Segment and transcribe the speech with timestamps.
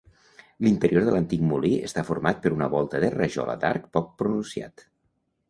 [0.67, 4.89] L'interior de l'antic molí està format per una volta de rajola d'arc poc pronunciat.